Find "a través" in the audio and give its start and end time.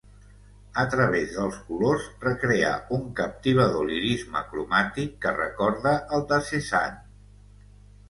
0.83-1.35